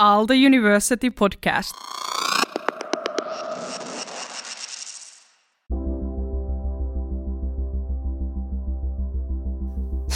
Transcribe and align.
Aalto 0.00 0.30
University 0.38 1.10
podcast. 1.10 1.74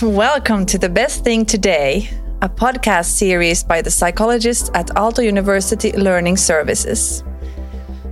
Welcome 0.01 0.67
to 0.67 0.79
The 0.79 0.89
Best 0.89 1.25
Thing 1.25 1.45
Today, 1.45 2.09
a 2.43 2.49
podcast 2.49 3.07
series 3.07 3.65
by 3.65 3.83
the 3.83 3.91
psychologists 3.91 4.71
at 4.75 4.87
Aalto 4.91 5.25
University 5.25 5.91
Learning 5.91 6.37
Services. 6.37 7.25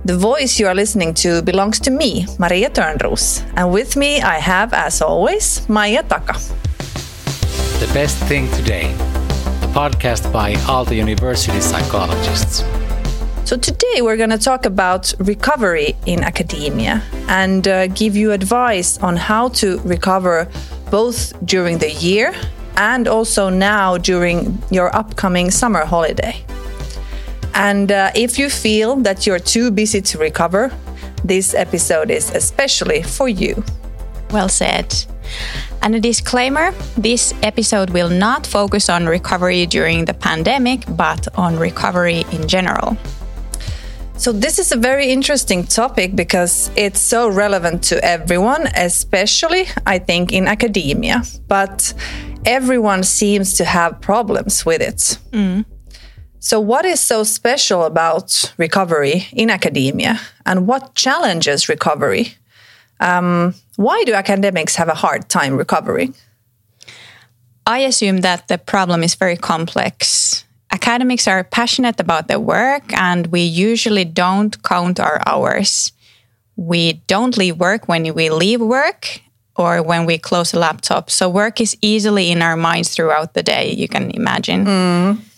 The 0.03 0.17
voice 0.17 0.59
you 0.59 0.67
are 0.67 0.75
listening 0.75 1.13
to 1.23 1.41
belongs 1.41 1.79
to 1.81 1.91
me, 1.91 2.25
Maria 2.37 2.69
Törnroos, 2.69 3.49
and 3.55 3.71
with 3.71 3.95
me 3.95 4.21
I 4.21 4.39
have, 4.39 4.73
as 4.73 5.01
always, 5.01 5.65
Maija 5.69 6.03
Taka. 6.05 6.33
The 7.79 7.89
Best 7.93 8.17
Thing 8.25 8.51
Today, 8.51 8.93
a 8.99 9.10
podcast 9.71 10.31
by 10.33 10.53
Aalto 10.67 10.95
University 10.95 11.61
psychologists. 11.61 12.63
So, 13.45 13.57
today 13.57 14.01
we're 14.01 14.17
going 14.17 14.29
to 14.29 14.37
talk 14.37 14.65
about 14.65 15.13
recovery 15.19 15.95
in 16.05 16.23
academia 16.23 17.01
and 17.27 17.67
uh, 17.67 17.87
give 17.87 18.15
you 18.15 18.33
advice 18.33 18.97
on 18.99 19.15
how 19.15 19.49
to 19.59 19.79
recover 19.79 20.49
both 20.89 21.33
during 21.45 21.77
the 21.77 21.91
year 21.91 22.33
and 22.75 23.07
also 23.07 23.49
now 23.49 23.97
during 23.97 24.61
your 24.71 24.93
upcoming 24.95 25.49
summer 25.51 25.85
holiday. 25.85 26.35
And 27.53 27.91
uh, 27.91 28.11
if 28.13 28.37
you 28.37 28.49
feel 28.49 28.97
that 28.97 29.25
you're 29.25 29.39
too 29.39 29.71
busy 29.71 30.01
to 30.01 30.17
recover, 30.17 30.71
this 31.23 31.53
episode 31.53 32.11
is 32.11 32.29
especially 32.31 33.03
for 33.03 33.29
you. 33.29 33.63
Well 34.31 34.49
said. 34.49 34.93
And 35.81 35.95
a 35.95 35.99
disclaimer 35.99 36.71
this 36.95 37.33
episode 37.41 37.89
will 37.89 38.09
not 38.09 38.45
focus 38.45 38.89
on 38.89 39.07
recovery 39.07 39.65
during 39.65 40.05
the 40.05 40.13
pandemic, 40.13 40.83
but 40.95 41.27
on 41.35 41.57
recovery 41.57 42.23
in 42.31 42.47
general. 42.47 42.97
So, 44.17 44.31
this 44.31 44.59
is 44.59 44.71
a 44.71 44.75
very 44.75 45.07
interesting 45.07 45.63
topic 45.63 46.15
because 46.15 46.69
it's 46.75 46.99
so 46.99 47.27
relevant 47.27 47.81
to 47.85 47.95
everyone, 48.05 48.67
especially, 48.75 49.65
I 49.87 49.97
think, 49.97 50.31
in 50.31 50.47
academia. 50.47 51.23
But 51.47 51.93
everyone 52.45 53.01
seems 53.01 53.57
to 53.57 53.65
have 53.65 53.99
problems 53.99 54.63
with 54.63 54.81
it. 54.81 55.17
Mm. 55.31 55.65
So, 56.37 56.59
what 56.59 56.85
is 56.85 56.99
so 56.99 57.23
special 57.23 57.83
about 57.83 58.53
recovery 58.57 59.27
in 59.31 59.49
academia 59.49 60.19
and 60.45 60.67
what 60.67 60.93
challenges 60.93 61.67
recovery? 61.67 62.35
Um, 63.01 63.55
why 63.75 64.03
do 64.05 64.13
academics 64.13 64.75
have 64.75 64.87
a 64.87 64.93
hard 64.93 65.27
time 65.27 65.57
recovering? 65.57 66.13
I 67.65 67.79
assume 67.79 68.21
that 68.21 68.47
the 68.47 68.57
problem 68.57 69.03
is 69.03 69.15
very 69.15 69.37
complex. 69.37 70.45
Academics 70.71 71.27
are 71.27 71.43
passionate 71.43 71.99
about 71.99 72.27
their 72.27 72.39
work, 72.39 72.83
and 72.93 73.27
we 73.27 73.41
usually 73.41 74.05
don't 74.05 74.61
count 74.63 74.99
our 74.99 75.21
hours. 75.25 75.91
We 76.55 77.01
don't 77.07 77.37
leave 77.37 77.57
work 77.57 77.87
when 77.87 78.13
we 78.13 78.29
leave 78.29 78.61
work 78.61 79.21
or 79.57 79.83
when 79.83 80.05
we 80.05 80.17
close 80.17 80.53
a 80.53 80.59
laptop. 80.59 81.09
So, 81.09 81.29
work 81.29 81.59
is 81.59 81.75
easily 81.81 82.31
in 82.31 82.41
our 82.41 82.55
minds 82.55 82.95
throughout 82.95 83.33
the 83.33 83.43
day, 83.43 83.73
you 83.73 83.87
can 83.87 84.11
imagine. 84.11 84.65
Mm. 84.65 85.30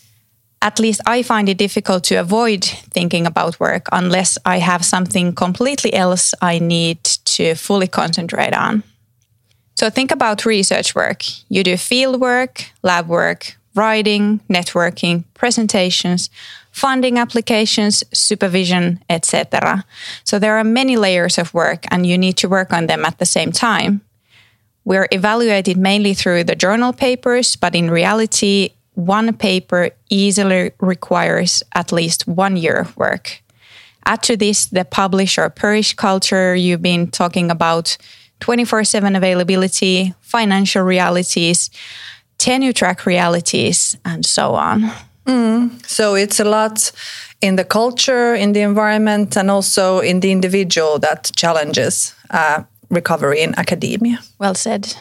At 0.64 0.80
least 0.80 1.02
I 1.06 1.24
find 1.24 1.50
it 1.50 1.58
difficult 1.58 2.06
to 2.06 2.16
avoid 2.16 2.64
thinking 2.64 3.28
about 3.28 3.60
work 3.60 3.88
unless 3.92 4.38
I 4.46 4.60
have 4.60 4.86
something 4.86 5.36
completely 5.36 5.94
else 5.94 6.34
I 6.42 6.58
need 6.60 7.04
to 7.36 7.56
fully 7.56 7.88
concentrate 7.88 8.54
on. 8.54 8.84
So 9.76 9.90
think 9.90 10.10
about 10.10 10.46
research 10.46 10.96
work. 10.96 11.24
You 11.50 11.66
do 11.66 11.76
field 11.76 12.22
work, 12.22 12.72
lab 12.82 13.10
work, 13.10 13.58
writing, 13.76 14.40
networking, 14.50 15.26
presentations, 15.34 16.30
funding 16.72 17.18
applications, 17.18 18.02
supervision, 18.14 19.04
etc. 19.10 19.84
So 20.24 20.40
there 20.40 20.58
are 20.58 20.64
many 20.64 20.96
layers 20.96 21.38
of 21.38 21.54
work 21.54 21.84
and 21.92 22.06
you 22.06 22.18
need 22.18 22.38
to 22.38 22.48
work 22.48 22.72
on 22.72 22.88
them 22.88 23.04
at 23.04 23.20
the 23.20 23.26
same 23.26 23.52
time. 23.52 24.00
We're 24.86 25.10
evaluated 25.12 25.76
mainly 25.76 26.14
through 26.14 26.46
the 26.46 26.56
journal 26.56 26.94
papers, 26.94 27.58
but 27.58 27.76
in 27.76 27.92
reality, 27.92 28.72
one 28.96 29.34
paper 29.34 29.90
easily 30.10 30.72
requires 30.80 31.64
at 31.74 31.92
least 31.92 32.28
one 32.28 32.58
year 32.58 32.76
of 32.76 32.96
work. 32.98 33.42
Add 34.06 34.24
to 34.24 34.38
this 34.38 34.66
the 34.66 34.86
publish 34.86 35.38
or 35.38 35.50
perish 35.50 35.94
culture 35.94 36.56
you've 36.56 36.82
been 36.82 37.08
talking 37.08 37.50
about, 37.50 37.98
24 38.40 38.84
7 38.84 39.16
availability, 39.16 40.14
financial 40.20 40.84
realities, 40.84 41.70
tenure 42.38 42.74
track 42.74 43.06
realities, 43.06 43.98
and 44.04 44.26
so 44.26 44.56
on. 44.56 44.92
Mm. 45.26 45.86
So 45.88 46.16
it's 46.16 46.40
a 46.40 46.44
lot 46.44 46.92
in 47.42 47.56
the 47.56 47.64
culture, 47.64 48.36
in 48.36 48.52
the 48.54 48.62
environment, 48.62 49.38
and 49.38 49.50
also 49.50 50.00
in 50.00 50.20
the 50.20 50.32
individual 50.32 51.00
that 51.00 51.32
challenges 51.36 52.14
uh, 52.30 52.64
recovery 52.90 53.42
in 53.42 53.58
academia. 53.58 54.20
Well 54.40 54.56
said. 54.56 54.94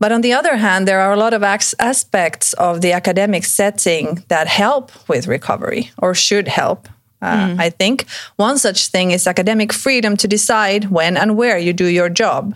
But 0.00 0.12
on 0.12 0.22
the 0.22 0.32
other 0.32 0.56
hand, 0.56 0.88
there 0.88 1.00
are 1.00 1.12
a 1.12 1.16
lot 1.16 1.34
of 1.34 1.42
aspects 1.42 2.54
of 2.54 2.80
the 2.80 2.92
academic 2.92 3.44
setting 3.44 4.24
that 4.28 4.48
help 4.48 4.90
with 5.08 5.26
recovery 5.26 5.90
or 5.98 6.14
should 6.14 6.48
help. 6.48 6.88
Uh, 7.22 7.48
mm. 7.48 7.60
I 7.60 7.68
think 7.68 8.06
one 8.36 8.56
such 8.56 8.88
thing 8.88 9.10
is 9.10 9.26
academic 9.26 9.74
freedom 9.74 10.16
to 10.16 10.26
decide 10.26 10.90
when 10.90 11.18
and 11.18 11.36
where 11.36 11.58
you 11.58 11.74
do 11.74 11.84
your 11.84 12.08
job. 12.08 12.54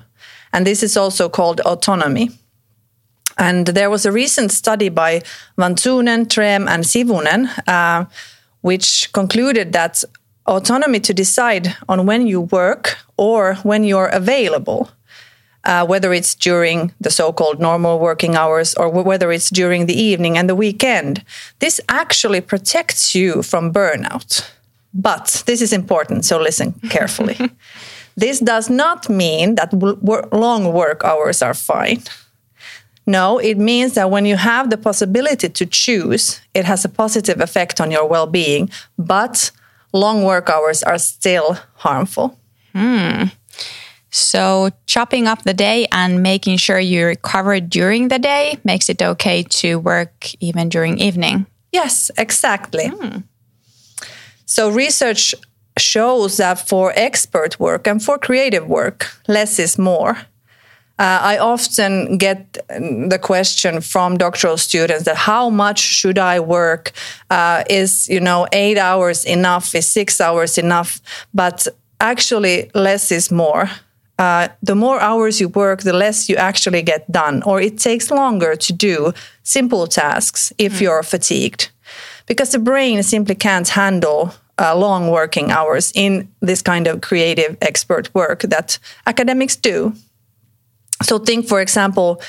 And 0.55 0.67
this 0.67 0.83
is 0.83 0.97
also 0.97 1.29
called 1.29 1.61
autonomy. 1.61 2.31
And 3.37 3.67
there 3.67 3.91
was 3.91 4.07
a 4.07 4.13
recent 4.13 4.51
study 4.51 4.89
by 4.89 5.21
Vantsunen, 5.59 6.31
Trem, 6.31 6.67
and 6.67 6.85
Sivunen, 6.85 7.51
uh, 7.69 8.07
which 8.63 9.13
concluded 9.13 9.73
that 9.73 10.03
autonomy 10.47 11.01
to 11.01 11.13
decide 11.13 11.77
on 11.91 12.07
when 12.07 12.27
you 12.27 12.41
work 12.41 12.97
or 13.19 13.57
when 13.65 13.85
you're 13.85 14.09
available 14.09 14.89
uh, 15.65 15.87
whether 15.87 16.13
it's 16.13 16.35
during 16.35 16.93
the 17.01 17.11
so 17.11 17.33
called 17.33 17.61
normal 17.61 17.99
working 17.99 18.35
hours 18.35 18.75
or 18.75 18.89
whether 18.89 19.33
it's 19.33 19.51
during 19.51 19.87
the 19.87 20.01
evening 20.01 20.37
and 20.37 20.49
the 20.49 20.55
weekend, 20.55 21.25
this 21.59 21.81
actually 21.89 22.41
protects 22.41 23.15
you 23.15 23.43
from 23.43 23.73
burnout. 23.73 24.51
But 24.93 25.43
this 25.47 25.61
is 25.61 25.73
important, 25.73 26.25
so 26.25 26.39
listen 26.39 26.73
carefully. 26.89 27.39
this 28.17 28.39
does 28.41 28.71
not 28.71 29.09
mean 29.09 29.57
that 29.57 29.73
long 30.33 30.73
work 30.73 31.03
hours 31.05 31.43
are 31.43 31.55
fine. 31.55 32.03
No, 33.07 33.39
it 33.39 33.59
means 33.59 33.95
that 33.95 34.11
when 34.11 34.25
you 34.25 34.37
have 34.37 34.71
the 34.71 34.79
possibility 34.79 35.49
to 35.49 35.67
choose, 35.67 36.41
it 36.55 36.65
has 36.65 36.85
a 36.85 36.89
positive 36.89 37.41
effect 37.41 37.81
on 37.81 37.91
your 37.91 38.07
well 38.09 38.27
being, 38.27 38.71
but 38.97 39.51
long 39.93 40.25
work 40.25 40.49
hours 40.49 40.83
are 40.83 40.99
still 40.99 41.59
harmful. 41.75 42.39
Hmm. 42.73 43.25
So, 44.15 44.71
chopping 44.87 45.27
up 45.27 45.43
the 45.43 45.53
day 45.53 45.89
and 45.91 46.23
making 46.23 46.59
sure 46.59 46.79
you 46.79 47.05
recover 47.05 47.59
during 47.59 48.07
the 48.07 48.21
day 48.21 48.59
makes 48.63 48.89
it 48.89 49.03
okay 49.03 49.43
to 49.59 49.81
work 49.81 50.33
even 50.39 50.69
during 50.69 50.99
evening. 50.99 51.47
Yes, 51.73 52.13
exactly. 52.17 52.85
Mm. 52.85 53.25
So, 54.47 54.71
research 54.71 55.35
shows 55.77 56.37
that 56.37 56.61
for 56.61 56.93
expert 56.95 57.59
work 57.59 57.89
and 57.89 58.01
for 58.01 58.17
creative 58.17 58.69
work, 58.69 59.11
less 59.27 59.59
is 59.59 59.79
more. 59.79 60.17
Uh, 60.97 61.19
I 61.33 61.39
often 61.39 62.17
get 62.17 62.53
the 62.69 63.19
question 63.21 63.81
from 63.81 64.17
doctoral 64.17 64.59
students 64.59 65.07
that 65.07 65.17
how 65.17 65.51
much 65.51 65.81
should 65.81 66.21
I 66.21 66.39
work? 66.39 66.93
Uh, 67.31 67.65
is 67.69 68.09
you 68.09 68.21
know 68.21 68.47
eight 68.53 68.79
hours 68.79 69.25
enough? 69.25 69.75
Is 69.75 69.89
six 69.89 70.21
hours 70.21 70.57
enough? 70.57 71.01
But 71.35 71.67
actually, 71.99 72.71
less 72.75 73.11
is 73.11 73.33
more 73.33 73.69
uh, 74.19 74.49
the 74.63 74.75
more 74.75 75.01
hours 75.01 75.41
you 75.41 75.49
work, 75.49 75.83
the 75.83 75.93
less 75.93 76.29
you 76.29 76.37
actually 76.37 76.83
get 76.83 77.11
done, 77.11 77.43
or 77.43 77.61
it 77.61 77.79
takes 77.79 78.11
longer 78.11 78.57
to 78.57 78.73
do 78.73 79.13
simple 79.43 79.87
tasks 79.87 80.53
if 80.59 80.75
mm. 80.75 80.81
you're 80.83 81.03
fatigued. 81.03 81.71
Because 82.27 82.53
the 82.53 82.59
brain 82.59 83.03
simply 83.03 83.35
can't 83.35 83.69
handle 83.69 84.33
uh, 84.59 84.77
long 84.77 85.11
working 85.11 85.51
hours 85.51 85.93
in 85.95 86.29
this 86.41 86.63
kind 86.63 86.87
of 86.87 87.01
creative 87.01 87.57
expert 87.61 88.15
work 88.15 88.43
that 88.43 88.79
academics 89.07 89.57
do. 89.57 89.93
So, 91.03 91.19
think, 91.19 91.49
for 91.49 91.61
example, 91.61 92.23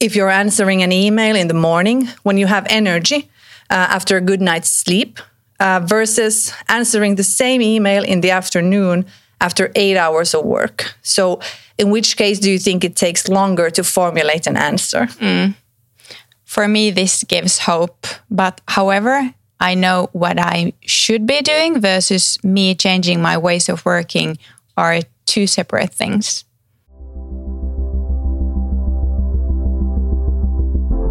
if 0.00 0.16
you're 0.16 0.30
answering 0.30 0.82
an 0.82 0.92
email 0.92 1.36
in 1.36 1.48
the 1.48 1.54
morning 1.54 2.08
when 2.24 2.36
you 2.36 2.46
have 2.46 2.66
energy 2.68 3.30
uh, 3.70 3.74
after 3.74 4.16
a 4.16 4.20
good 4.20 4.40
night's 4.40 4.70
sleep, 4.70 5.20
uh, 5.60 5.80
versus 5.84 6.52
answering 6.68 7.16
the 7.16 7.24
same 7.24 7.60
email 7.60 8.04
in 8.04 8.20
the 8.20 8.30
afternoon 8.30 9.04
after 9.40 9.70
eight 9.74 9.96
hours 9.96 10.34
of 10.34 10.44
work. 10.44 10.94
So, 11.02 11.40
in 11.76 11.90
which 11.90 12.16
case 12.16 12.38
do 12.38 12.50
you 12.50 12.58
think 12.58 12.84
it 12.84 12.96
takes 12.96 13.28
longer 13.28 13.70
to 13.70 13.84
formulate 13.84 14.46
an 14.46 14.56
answer? 14.56 15.06
Mm. 15.20 15.54
For 16.44 16.66
me, 16.66 16.90
this 16.90 17.24
gives 17.24 17.58
hope. 17.58 18.06
But 18.30 18.60
however, 18.66 19.34
I 19.60 19.74
know 19.74 20.08
what 20.12 20.38
I 20.38 20.72
should 20.80 21.26
be 21.26 21.40
doing 21.42 21.80
versus 21.80 22.42
me 22.42 22.74
changing 22.74 23.20
my 23.20 23.36
ways 23.36 23.68
of 23.68 23.84
working 23.84 24.38
are 24.76 25.00
two 25.26 25.46
separate 25.46 25.92
things. 25.92 26.44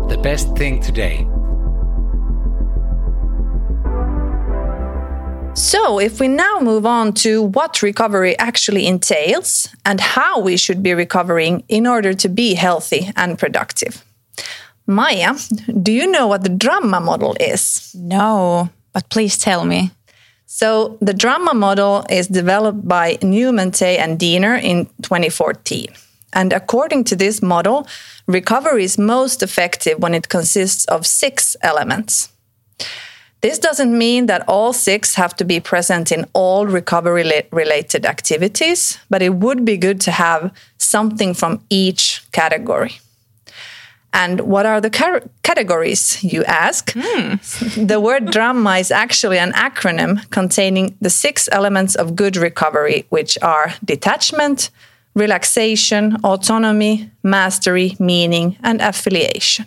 The 0.09 0.17
best 0.17 0.55
thing 0.55 0.81
today 0.81 1.27
So, 5.57 5.97
if 5.99 6.19
we 6.19 6.27
now 6.27 6.59
move 6.61 6.85
on 6.85 7.13
to 7.13 7.41
what 7.41 7.81
recovery 7.81 8.37
actually 8.37 8.85
entails 8.85 9.67
and 9.83 9.99
how 9.99 10.39
we 10.39 10.55
should 10.55 10.83
be 10.83 10.93
recovering 10.93 11.63
in 11.67 11.87
order 11.87 12.13
to 12.13 12.29
be 12.29 12.53
healthy 12.53 13.09
and 13.15 13.39
productive. 13.39 14.05
Maija, 14.87 15.33
do 15.81 15.91
you 15.91 16.05
know 16.05 16.27
what 16.27 16.43
the 16.43 16.49
drama 16.49 16.99
model 16.99 17.35
is? 17.39 17.91
No, 17.95 18.69
but 18.93 19.09
please 19.09 19.39
tell 19.39 19.65
me. 19.65 19.89
So, 20.45 20.95
the 21.01 21.15
drama 21.15 21.55
model 21.55 22.05
is 22.07 22.27
developed 22.27 22.87
by 22.87 23.17
Newman 23.23 23.71
Tay 23.71 23.97
and 23.97 24.19
Diener 24.19 24.57
in 24.57 24.85
2014. 25.01 25.87
And 26.33 26.53
according 26.53 27.05
to 27.05 27.15
this 27.15 27.41
model, 27.41 27.87
recovery 28.27 28.83
is 28.83 28.99
most 28.99 29.41
effective 29.41 29.97
when 29.97 30.13
it 30.13 30.29
consists 30.29 30.85
of 30.85 31.07
six 31.07 31.55
elements. 31.63 32.29
This 33.41 33.59
doesn't 33.59 33.95
mean 33.95 34.25
that 34.25 34.43
all 34.47 34.73
six 34.73 35.15
have 35.15 35.35
to 35.35 35.45
be 35.45 35.59
present 35.59 36.11
in 36.11 36.25
all 36.33 36.65
recovery 36.65 37.43
related 37.51 38.05
activities, 38.05 38.97
but 39.09 39.21
it 39.21 39.35
would 39.35 39.63
be 39.63 39.77
good 39.77 40.01
to 40.01 40.11
have 40.11 40.51
something 40.77 41.33
from 41.33 41.61
each 41.69 42.23
category. 42.31 42.99
And 44.13 44.41
what 44.41 44.65
are 44.65 44.81
the 44.81 44.89
categories, 45.43 46.23
you 46.23 46.43
ask? 46.45 46.93
Mm. 46.93 47.87
the 47.87 47.99
word 47.99 48.31
drama 48.31 48.77
is 48.77 48.89
actually 48.89 49.37
an 49.37 49.51
acronym 49.51 50.27
containing 50.31 50.97
the 50.99 51.11
six 51.11 51.47
elements 51.51 51.93
of 51.93 52.15
good 52.15 52.35
recovery, 52.35 53.05
which 53.09 53.37
are 53.43 53.73
detachment, 53.85 54.71
relaxation, 55.13 56.17
autonomy, 56.23 57.11
mastery, 57.21 57.95
meaning, 57.99 58.57
and 58.63 58.81
affiliation. 58.81 59.65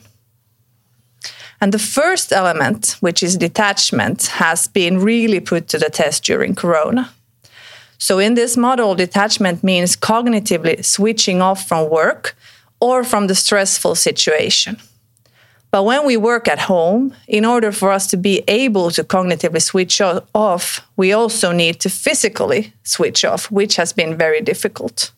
And 1.60 1.72
the 1.72 1.78
first 1.78 2.32
element, 2.32 2.96
which 3.00 3.22
is 3.22 3.36
detachment, 3.36 4.26
has 4.26 4.66
been 4.66 4.98
really 4.98 5.40
put 5.40 5.68
to 5.68 5.78
the 5.78 5.90
test 5.90 6.24
during 6.24 6.54
Corona. 6.54 7.10
So, 7.98 8.18
in 8.18 8.34
this 8.34 8.56
model, 8.56 8.94
detachment 8.94 9.62
means 9.62 9.94
cognitively 9.94 10.82
switching 10.82 11.42
off 11.42 11.68
from 11.68 11.90
work 11.90 12.34
or 12.80 13.04
from 13.04 13.26
the 13.26 13.34
stressful 13.34 13.94
situation. 13.94 14.78
But 15.70 15.84
when 15.84 16.04
we 16.04 16.16
work 16.16 16.48
at 16.48 16.60
home, 16.60 17.14
in 17.28 17.44
order 17.44 17.70
for 17.72 17.92
us 17.92 18.06
to 18.08 18.16
be 18.16 18.42
able 18.48 18.90
to 18.92 19.04
cognitively 19.04 19.62
switch 19.62 20.00
off, 20.34 20.80
we 20.96 21.12
also 21.12 21.52
need 21.52 21.78
to 21.80 21.90
physically 21.90 22.72
switch 22.82 23.24
off, 23.24 23.50
which 23.50 23.76
has 23.76 23.92
been 23.92 24.16
very 24.16 24.40
difficult. 24.40 25.12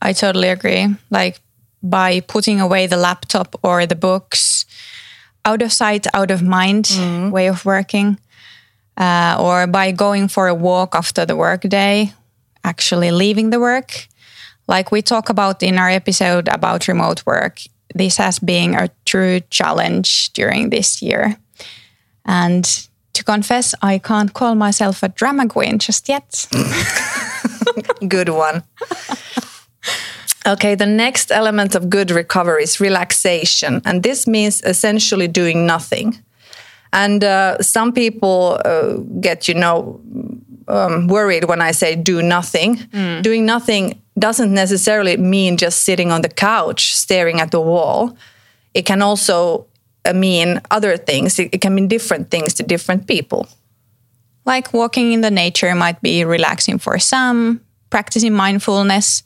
I 0.00 0.12
totally 0.14 0.48
agree. 0.48 0.86
Like 1.10 1.40
by 1.82 2.20
putting 2.20 2.60
away 2.60 2.86
the 2.86 2.96
laptop 2.96 3.58
or 3.62 3.84
the 3.84 3.96
books, 3.96 4.64
out 5.44 5.62
of 5.62 5.72
sight, 5.72 6.06
out 6.14 6.30
of 6.30 6.42
mind 6.42 6.86
mm. 6.86 7.30
way 7.30 7.48
of 7.48 7.64
working, 7.64 8.18
uh, 8.96 9.36
or 9.38 9.66
by 9.66 9.92
going 9.92 10.28
for 10.28 10.48
a 10.48 10.54
walk 10.54 10.94
after 10.94 11.24
the 11.24 11.36
workday, 11.36 12.12
actually 12.64 13.10
leaving 13.10 13.50
the 13.50 13.60
work. 13.60 14.08
Like 14.66 14.92
we 14.92 15.02
talk 15.02 15.30
about 15.30 15.62
in 15.62 15.78
our 15.78 15.88
episode 15.88 16.48
about 16.48 16.88
remote 16.88 17.24
work, 17.24 17.60
this 17.94 18.16
has 18.18 18.38
been 18.38 18.74
a 18.74 18.90
true 19.06 19.40
challenge 19.50 20.32
during 20.34 20.70
this 20.70 21.00
year. 21.00 21.36
And 22.24 22.64
to 23.14 23.24
confess, 23.24 23.74
I 23.82 23.98
can't 23.98 24.32
call 24.32 24.54
myself 24.54 25.02
a 25.02 25.08
drama 25.08 25.48
queen 25.48 25.78
just 25.78 26.08
yet. 26.08 26.46
Good 28.08 28.28
one. 28.28 28.62
Okay, 30.48 30.74
the 30.74 30.86
next 30.86 31.30
element 31.30 31.74
of 31.74 31.90
good 31.90 32.10
recovery 32.10 32.62
is 32.62 32.80
relaxation. 32.80 33.82
And 33.84 34.02
this 34.02 34.26
means 34.26 34.62
essentially 34.62 35.28
doing 35.28 35.66
nothing. 35.66 36.18
And 36.90 37.22
uh, 37.22 37.60
some 37.60 37.92
people 37.92 38.58
uh, 38.64 38.94
get, 39.20 39.46
you 39.46 39.54
know, 39.54 40.00
um, 40.68 41.06
worried 41.06 41.44
when 41.44 41.60
I 41.60 41.72
say 41.72 41.96
do 41.96 42.22
nothing. 42.22 42.76
Mm. 42.76 43.22
Doing 43.22 43.44
nothing 43.44 44.00
doesn't 44.18 44.52
necessarily 44.52 45.18
mean 45.18 45.58
just 45.58 45.82
sitting 45.82 46.10
on 46.10 46.22
the 46.22 46.30
couch 46.30 46.94
staring 46.94 47.40
at 47.40 47.50
the 47.50 47.60
wall. 47.60 48.16
It 48.72 48.86
can 48.86 49.02
also 49.02 49.66
uh, 50.06 50.14
mean 50.14 50.60
other 50.70 50.96
things, 50.96 51.38
it, 51.38 51.50
it 51.52 51.60
can 51.60 51.74
mean 51.74 51.88
different 51.88 52.30
things 52.30 52.54
to 52.54 52.62
different 52.62 53.06
people. 53.06 53.46
Like 54.46 54.72
walking 54.72 55.12
in 55.12 55.20
the 55.20 55.30
nature 55.30 55.74
might 55.74 56.00
be 56.00 56.24
relaxing 56.24 56.78
for 56.78 56.98
some, 56.98 57.60
practicing 57.90 58.32
mindfulness 58.32 59.22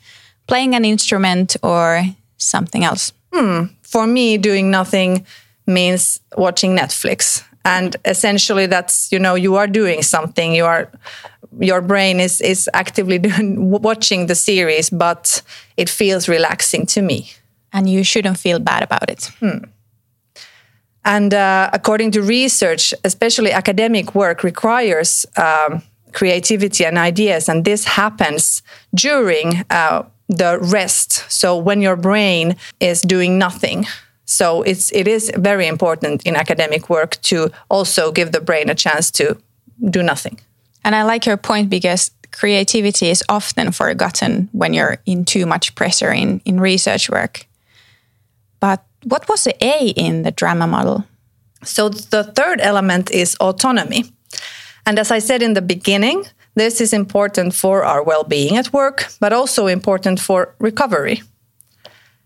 playing 0.47 0.75
an 0.75 0.85
instrument 0.85 1.57
or 1.63 2.03
something 2.37 2.85
else? 2.85 3.13
Hmm. 3.33 3.65
For 3.83 4.07
me, 4.07 4.39
doing 4.39 4.71
nothing 4.71 5.27
means 5.67 6.21
watching 6.37 6.77
Netflix. 6.77 7.45
And 7.65 7.97
essentially 8.05 8.67
that's, 8.67 9.13
you 9.13 9.19
know, 9.19 9.35
you 9.35 9.57
are 9.57 9.67
doing 9.67 10.03
something. 10.03 10.53
You 10.53 10.65
are 10.65 10.91
your 11.61 11.81
brain 11.81 12.21
is 12.21 12.41
is 12.41 12.69
actively 12.75 13.19
doing, 13.29 13.71
watching 13.71 14.27
the 14.27 14.35
series, 14.35 14.91
but 14.91 15.43
it 15.77 15.89
feels 15.89 16.29
relaxing 16.29 16.87
to 16.87 17.03
me. 17.03 17.31
And 17.73 17.89
you 17.89 18.05
shouldn't 18.05 18.39
feel 18.39 18.59
bad 18.59 18.83
about 18.83 19.09
it. 19.09 19.31
Hmm. 19.41 19.65
And 21.05 21.35
uh, 21.35 21.71
according 21.73 22.13
to 22.13 22.23
research, 22.23 22.95
especially 23.05 23.51
academic 23.51 24.15
work 24.15 24.45
requires 24.45 25.27
um, 25.37 25.83
creativity 26.13 26.85
and 26.85 26.97
ideas, 26.97 27.49
and 27.49 27.65
this 27.65 27.85
happens 27.85 28.63
during 28.95 29.65
uh, 29.71 30.05
the 30.29 30.59
rest. 30.61 31.25
So 31.31 31.57
when 31.57 31.83
your 31.83 31.97
brain 31.97 32.57
is 32.81 33.03
doing 33.03 33.39
nothing. 33.39 33.87
So 34.25 34.63
it's 34.63 34.93
it 34.93 35.09
is 35.09 35.31
very 35.37 35.67
important 35.67 36.23
in 36.25 36.37
academic 36.37 36.89
work 36.89 37.21
to 37.23 37.51
also 37.69 38.13
give 38.13 38.33
the 38.33 38.41
brain 38.41 38.71
a 38.71 38.75
chance 38.75 39.11
to 39.13 39.37
do 39.91 40.03
nothing. 40.03 40.39
And 40.85 40.95
I 40.95 41.03
like 41.03 41.27
your 41.27 41.37
point 41.37 41.71
because 41.71 42.11
creativity 42.31 43.11
is 43.11 43.23
often 43.29 43.73
forgotten 43.73 44.49
when 44.53 44.75
you're 44.75 44.99
in 45.07 45.25
too 45.25 45.47
much 45.47 45.75
pressure 45.75 46.13
in, 46.13 46.41
in 46.45 46.61
research 46.61 47.11
work. 47.11 47.47
But 48.61 48.83
what 49.05 49.29
was 49.29 49.45
the 49.45 49.55
A 49.65 49.89
in 49.89 50.23
the 50.23 50.31
drama 50.31 50.67
model? 50.67 51.05
So 51.65 51.89
the 51.89 52.25
third 52.25 52.61
element 52.61 53.11
is 53.11 53.37
autonomy. 53.37 54.05
And 54.87 54.99
as 54.99 55.11
I 55.11 55.21
said 55.21 55.43
in 55.43 55.55
the 55.55 55.63
beginning, 55.63 56.25
this 56.55 56.81
is 56.81 56.93
important 56.93 57.55
for 57.55 57.85
our 57.85 58.03
well 58.03 58.25
being 58.25 58.57
at 58.57 58.73
work, 58.73 59.07
but 59.21 59.33
also 59.33 59.67
important 59.67 60.21
for 60.21 60.55
recovery. 60.59 61.23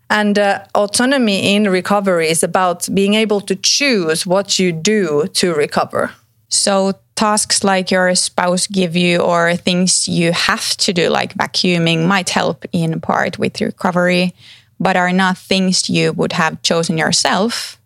And 0.09 0.39
uh, 0.39 0.63
autonomy 0.73 1.55
in 1.55 1.69
recovery 1.69 2.29
is 2.29 2.43
about 2.43 2.87
being 2.93 3.13
able 3.13 3.41
to 3.41 3.55
choose 3.55 4.25
what 4.25 4.57
you 4.57 4.71
do 4.71 5.27
to 5.33 5.53
recover. 5.53 6.11
So, 6.49 6.93
tasks 7.15 7.63
like 7.63 7.91
your 7.91 8.15
spouse 8.15 8.67
give 8.67 8.95
you 8.95 9.19
or 9.19 9.55
things 9.55 10.07
you 10.07 10.31
have 10.31 10.77
to 10.77 10.93
do, 10.93 11.09
like 11.09 11.33
vacuuming, 11.33 12.05
might 12.05 12.29
help 12.29 12.63
in 12.71 13.01
part 13.01 13.37
with 13.37 13.59
recovery, 13.59 14.33
but 14.79 14.95
are 14.95 15.11
not 15.11 15.37
things 15.37 15.89
you 15.89 16.13
would 16.13 16.33
have 16.33 16.61
chosen 16.61 16.97
yourself 16.97 17.77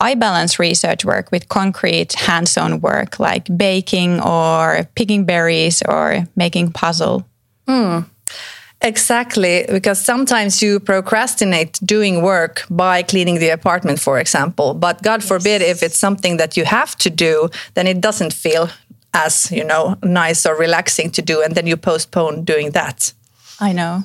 I 0.00 0.14
balance 0.14 0.58
research 0.58 1.04
work 1.04 1.30
with 1.32 1.48
concrete 1.48 2.14
hands 2.14 2.56
on 2.56 2.80
work 2.80 3.18
like 3.18 3.48
baking 3.56 4.20
or 4.20 4.88
picking 4.94 5.24
berries 5.24 5.82
or 5.82 6.28
making 6.36 6.72
puzzle. 6.72 7.26
Mm. 7.66 8.06
Exactly, 8.80 9.66
because 9.68 10.00
sometimes 10.00 10.62
you 10.62 10.78
procrastinate 10.78 11.80
doing 11.84 12.22
work 12.22 12.64
by 12.70 13.02
cleaning 13.02 13.40
the 13.40 13.48
apartment, 13.48 13.98
for 13.98 14.20
example. 14.20 14.72
But 14.72 15.02
God 15.02 15.20
yes. 15.20 15.28
forbid 15.28 15.62
if 15.62 15.82
it's 15.82 15.98
something 15.98 16.36
that 16.36 16.56
you 16.56 16.64
have 16.64 16.94
to 16.98 17.10
do, 17.10 17.48
then 17.74 17.88
it 17.88 18.00
doesn't 18.00 18.32
feel 18.32 18.70
as, 19.14 19.50
you 19.50 19.64
know, 19.64 19.96
nice 20.04 20.46
or 20.46 20.56
relaxing 20.56 21.10
to 21.10 21.22
do. 21.22 21.42
And 21.42 21.56
then 21.56 21.66
you 21.66 21.76
postpone 21.76 22.44
doing 22.44 22.70
that. 22.70 23.12
I 23.58 23.72
know. 23.72 24.04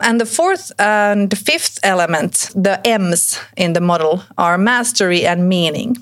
And 0.00 0.20
the 0.20 0.26
fourth 0.26 0.72
and 0.78 1.36
fifth 1.36 1.78
element, 1.82 2.50
the 2.54 2.80
M's 2.86 3.38
in 3.56 3.74
the 3.74 3.80
model, 3.80 4.22
are 4.38 4.56
mastery 4.58 5.26
and 5.26 5.48
meaning. 5.48 5.96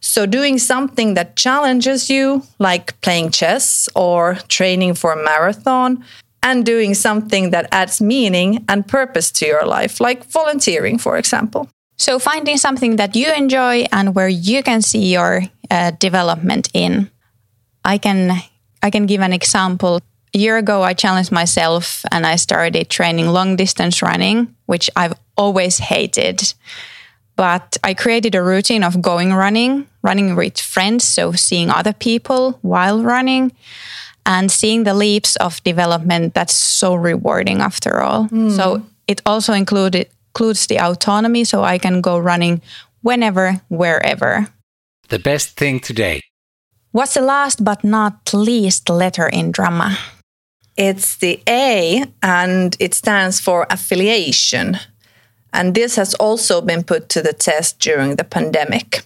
So, 0.00 0.26
doing 0.26 0.58
something 0.58 1.14
that 1.14 1.36
challenges 1.36 2.10
you, 2.10 2.42
like 2.58 3.00
playing 3.02 3.30
chess 3.30 3.88
or 3.94 4.34
training 4.48 4.94
for 4.94 5.12
a 5.12 5.24
marathon, 5.24 6.04
and 6.42 6.66
doing 6.66 6.94
something 6.94 7.50
that 7.50 7.68
adds 7.70 8.00
meaning 8.00 8.64
and 8.68 8.86
purpose 8.86 9.30
to 9.30 9.46
your 9.46 9.64
life, 9.64 10.00
like 10.00 10.24
volunteering, 10.24 10.98
for 10.98 11.16
example. 11.16 11.68
So, 11.98 12.18
finding 12.18 12.56
something 12.56 12.96
that 12.96 13.14
you 13.14 13.32
enjoy 13.32 13.86
and 13.92 14.14
where 14.16 14.28
you 14.28 14.64
can 14.64 14.82
see 14.82 15.12
your 15.12 15.42
uh, 15.70 15.92
development 15.92 16.68
in. 16.74 17.08
I 17.84 17.98
can 17.98 18.42
I 18.82 18.90
can 18.90 19.06
give 19.06 19.20
an 19.20 19.32
example 19.32 20.00
a 20.34 20.38
year 20.38 20.56
ago, 20.56 20.82
I 20.82 20.94
challenged 20.94 21.32
myself 21.32 22.04
and 22.10 22.26
I 22.26 22.36
started 22.36 22.88
training 22.88 23.28
long 23.28 23.56
distance 23.56 24.02
running, 24.02 24.54
which 24.66 24.90
I've 24.96 25.14
always 25.36 25.78
hated. 25.78 26.54
But 27.36 27.76
I 27.82 27.94
created 27.94 28.34
a 28.34 28.42
routine 28.42 28.84
of 28.84 29.00
going 29.00 29.32
running, 29.32 29.86
running 30.02 30.36
with 30.36 30.60
friends, 30.60 31.04
so 31.04 31.32
seeing 31.32 31.70
other 31.70 31.92
people 31.92 32.58
while 32.62 33.02
running 33.02 33.52
and 34.24 34.50
seeing 34.50 34.84
the 34.84 34.94
leaps 34.94 35.36
of 35.36 35.62
development 35.64 36.34
that's 36.34 36.54
so 36.54 36.94
rewarding 36.94 37.60
after 37.60 38.00
all. 38.00 38.28
Mm. 38.28 38.54
So 38.56 38.82
it 39.08 39.20
also 39.26 39.52
included 39.52 40.08
includes 40.34 40.66
the 40.66 40.78
autonomy 40.78 41.44
so 41.44 41.62
I 41.62 41.76
can 41.76 42.00
go 42.00 42.18
running 42.18 42.62
whenever, 43.02 43.60
wherever. 43.68 44.48
The 45.08 45.18
best 45.18 45.58
thing 45.58 45.78
today 45.78 46.22
What's 46.92 47.14
the 47.14 47.22
last 47.22 47.64
but 47.64 47.84
not 47.84 48.34
least 48.34 48.90
letter 48.90 49.26
in 49.26 49.50
drama? 49.50 49.96
It's 50.76 51.16
the 51.16 51.40
A, 51.48 52.04
and 52.22 52.76
it 52.80 52.94
stands 52.94 53.40
for 53.40 53.66
affiliation. 53.68 54.78
And 55.52 55.74
this 55.74 55.96
has 55.96 56.14
also 56.14 56.60
been 56.60 56.82
put 56.82 57.08
to 57.10 57.22
the 57.22 57.34
test 57.34 57.78
during 57.78 58.16
the 58.16 58.24
pandemic. 58.24 59.04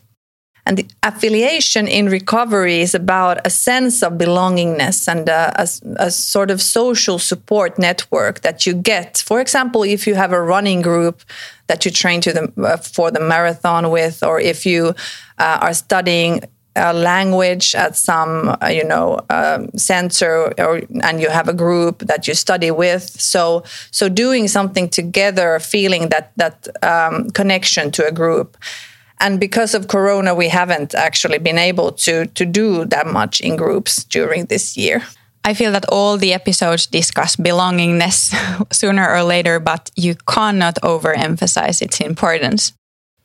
And 0.66 0.78
the 0.78 0.86
affiliation 1.04 1.86
in 1.86 2.08
recovery 2.08 2.80
is 2.80 2.92
about 2.94 3.46
a 3.46 3.50
sense 3.50 4.02
of 4.02 4.14
belongingness 4.14 5.06
and 5.06 5.28
a, 5.28 5.62
a, 5.62 5.68
a, 6.06 6.10
sort 6.10 6.50
of 6.50 6.60
social 6.60 7.20
support 7.20 7.78
network 7.78 8.40
that 8.40 8.66
you 8.66 8.74
get. 8.74 9.22
For 9.24 9.40
example, 9.40 9.84
if 9.84 10.08
you 10.08 10.16
have 10.16 10.32
a 10.32 10.42
running 10.42 10.82
group 10.82 11.22
that 11.68 11.84
you 11.84 11.92
train 11.92 12.20
to 12.22 12.32
the, 12.32 12.52
uh, 12.64 12.78
for 12.78 13.12
the 13.12 13.20
marathon 13.20 13.90
with, 13.90 14.24
or 14.24 14.40
if 14.40 14.66
you 14.66 14.94
uh, 15.38 15.58
are 15.62 15.74
studying 15.74 16.40
a 16.76 16.92
language 16.92 17.74
at 17.74 17.96
some 17.96 18.56
uh, 18.62 18.68
you 18.68 18.84
know 18.84 19.20
um, 19.30 19.68
center 19.76 20.52
or 20.58 20.82
and 21.02 21.20
you 21.20 21.30
have 21.30 21.48
a 21.48 21.54
group 21.54 22.00
that 22.00 22.28
you 22.28 22.34
study 22.34 22.70
with. 22.70 23.02
So 23.20 23.64
so 23.90 24.08
doing 24.08 24.48
something 24.48 24.88
together 24.88 25.58
feeling 25.58 26.10
that 26.10 26.32
that 26.36 26.68
um, 26.82 27.30
connection 27.30 27.90
to 27.92 28.06
a 28.06 28.12
group. 28.12 28.56
And 29.18 29.40
because 29.40 29.74
of 29.74 29.88
corona 29.88 30.34
we 30.34 30.48
haven't 30.48 30.94
actually 30.94 31.38
been 31.38 31.58
able 31.58 31.92
to 31.92 32.26
to 32.26 32.44
do 32.44 32.84
that 32.84 33.06
much 33.06 33.40
in 33.40 33.56
groups 33.56 34.04
during 34.04 34.46
this 34.46 34.76
year. 34.76 35.02
I 35.46 35.54
feel 35.54 35.70
that 35.72 35.88
all 35.88 36.18
the 36.18 36.34
episodes 36.34 36.86
discuss 36.86 37.36
belongingness 37.36 38.34
sooner 38.72 39.08
or 39.08 39.22
later, 39.22 39.60
but 39.60 39.92
you 39.94 40.16
cannot 40.26 40.74
overemphasize 40.82 41.80
its 41.82 42.00
importance. 42.00 42.72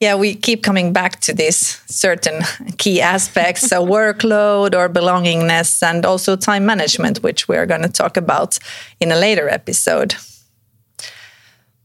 Yeah, 0.01 0.15
we 0.15 0.33
keep 0.33 0.63
coming 0.63 0.93
back 0.93 1.19
to 1.21 1.33
these 1.33 1.79
certain 1.85 2.41
key 2.79 3.01
aspects 3.01 3.67
so 3.67 3.85
workload 3.97 4.73
or 4.75 4.89
belongingness, 4.89 5.83
and 5.83 6.05
also 6.05 6.35
time 6.35 6.65
management, 6.65 7.21
which 7.21 7.47
we're 7.47 7.67
going 7.67 7.83
to 7.83 7.87
talk 7.89 8.17
about 8.17 8.57
in 8.99 9.11
a 9.11 9.15
later 9.15 9.47
episode. 9.47 10.15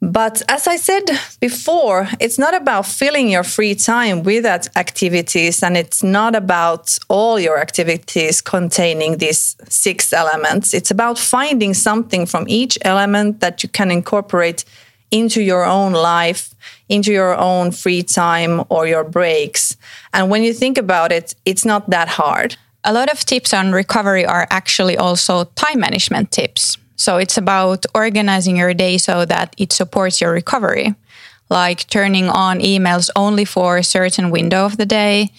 But 0.01 0.43
as 0.49 0.67
I 0.67 0.77
said 0.77 1.05
before, 1.41 2.09
it's 2.19 2.39
not 2.39 2.55
about 2.55 2.87
filling 2.87 3.29
your 3.29 3.43
free 3.43 3.75
time 3.75 4.23
with 4.23 4.47
activities, 4.77 5.63
and 5.63 5.77
it's 5.77 6.03
not 6.03 6.35
about 6.35 6.99
all 7.09 7.39
your 7.39 7.59
activities 7.59 8.41
containing 8.41 9.19
these 9.19 9.57
six 9.69 10.13
elements. 10.15 10.73
It's 10.73 10.91
about 10.91 11.19
finding 11.19 11.75
something 11.75 12.25
from 12.25 12.47
each 12.49 12.79
element 12.83 13.41
that 13.41 13.63
you 13.63 13.69
can 13.69 13.91
incorporate 13.91 14.65
into 15.11 15.43
your 15.43 15.65
own 15.65 15.93
life, 15.93 16.55
into 16.89 17.13
your 17.13 17.37
own 17.37 17.71
free 17.71 18.03
time 18.03 18.65
or 18.69 18.87
your 18.87 19.05
breaks. 19.05 19.77
And 20.13 20.31
when 20.31 20.43
you 20.43 20.53
think 20.53 20.79
about 20.79 21.13
it, 21.13 21.35
it's 21.45 21.65
not 21.65 21.91
that 21.91 22.09
hard. 22.09 22.57
A 22.85 22.93
lot 22.93 23.11
of 23.11 23.25
tips 23.25 23.53
on 23.53 23.73
recovery 23.73 24.25
are 24.25 24.47
actually 24.51 24.97
also 24.97 25.45
time 25.57 25.81
management 25.81 26.31
tips. 26.31 26.79
So 26.97 27.19
it's 27.19 27.37
about 27.37 27.85
organizing 27.95 28.57
your 28.57 28.75
day 28.75 28.99
so 28.99 29.25
that 29.25 29.55
it 29.59 29.73
supports 29.73 30.21
your 30.21 30.33
recovery, 30.33 30.95
like 31.51 31.89
turning 31.89 32.29
on 32.29 32.61
emails 32.61 33.11
only 33.15 33.45
for 33.45 33.77
a 33.77 33.85
certain 33.85 34.31
window 34.31 34.65
of 34.65 34.77
the 34.77 34.87
day, 34.87 35.31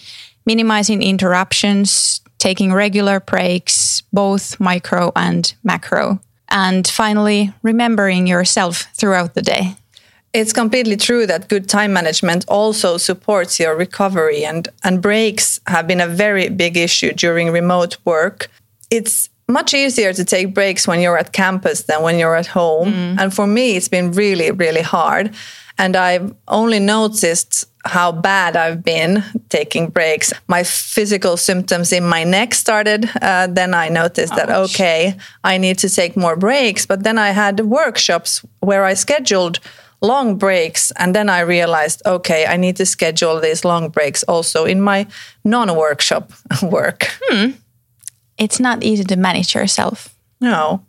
minimizing 0.46 1.02
interruptions, 1.02 2.20
taking 2.38 2.72
regular 2.72 3.18
breaks, 3.18 4.02
both 4.12 4.60
micro 4.60 5.10
and 5.16 5.54
macro, 5.64 6.20
and 6.48 6.86
finally, 6.86 7.52
remembering 7.62 8.26
yourself 8.26 8.86
throughout 8.94 9.34
the 9.34 9.42
day. 9.42 9.76
It's 10.34 10.52
completely 10.52 10.96
true 10.96 11.26
that 11.26 11.48
good 11.48 11.68
time 11.68 11.92
management 11.92 12.44
also 12.48 12.98
supports 12.98 13.58
your 13.58 13.74
recovery, 13.76 14.44
and, 14.44 14.68
and 14.84 15.00
breaks 15.00 15.60
have 15.66 15.86
been 15.86 16.00
a 16.00 16.06
very 16.06 16.48
big 16.48 16.76
issue 16.76 17.12
during 17.12 17.50
remote 17.50 17.96
work. 18.04 18.50
It's 18.90 19.30
much 19.48 19.72
easier 19.72 20.12
to 20.12 20.24
take 20.24 20.52
breaks 20.52 20.86
when 20.86 21.00
you're 21.00 21.18
at 21.18 21.32
campus 21.32 21.84
than 21.84 22.02
when 22.02 22.18
you're 22.18 22.36
at 22.36 22.46
home. 22.46 22.92
Mm. 22.92 23.18
And 23.18 23.34
for 23.34 23.46
me, 23.46 23.76
it's 23.76 23.88
been 23.88 24.12
really, 24.12 24.50
really 24.50 24.82
hard. 24.82 25.34
And 25.78 25.96
I've 25.96 26.34
only 26.48 26.80
noticed 26.80 27.64
how 27.84 28.12
bad 28.12 28.56
I've 28.56 28.82
been 28.84 29.22
taking 29.48 29.88
breaks. 29.88 30.32
My 30.48 30.64
physical 30.64 31.36
symptoms 31.36 31.92
in 31.92 32.04
my 32.04 32.24
neck 32.24 32.54
started. 32.54 33.08
Uh, 33.22 33.46
then 33.46 33.72
I 33.74 33.88
noticed 33.88 34.32
Ouch. 34.32 34.38
that, 34.38 34.50
okay, 34.50 35.16
I 35.44 35.58
need 35.58 35.78
to 35.78 35.88
take 35.88 36.16
more 36.16 36.36
breaks. 36.36 36.86
But 36.86 37.04
then 37.04 37.18
I 37.18 37.30
had 37.30 37.60
workshops 37.60 38.44
where 38.60 38.84
I 38.84 38.94
scheduled 38.94 39.60
long 40.02 40.36
breaks. 40.36 40.90
And 40.96 41.14
then 41.14 41.30
I 41.30 41.40
realized, 41.40 42.02
okay, 42.04 42.46
I 42.46 42.56
need 42.56 42.76
to 42.76 42.86
schedule 42.86 43.40
these 43.40 43.64
long 43.64 43.88
breaks 43.88 44.22
also 44.24 44.64
in 44.64 44.80
my 44.80 45.06
non 45.44 45.74
workshop 45.76 46.32
work. 46.62 47.06
Hmm 47.22 47.50
it's 48.38 48.60
not 48.60 48.82
easy 48.82 49.04
to 49.04 49.16
manage 49.16 49.54
yourself. 49.54 50.14
No. 50.40 50.84